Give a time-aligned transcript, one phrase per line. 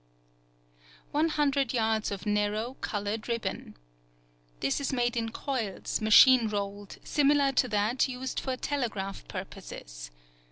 [1.11, 7.67] One hundred yards of narrow, colored ribbon.—This is made in coils, machine rolled, similar to
[7.67, 10.09] that used for telegraph purposes.